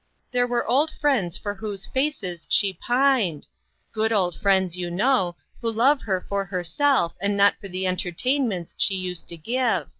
[0.31, 3.45] There were old friends for whose faces she pined.
[3.91, 8.73] Good old friends, you know, who love her for herself, and not for the entertainments
[8.79, 9.89] she used to give.